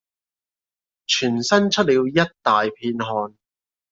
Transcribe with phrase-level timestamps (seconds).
[1.05, 3.35] 全身出了一大片汗。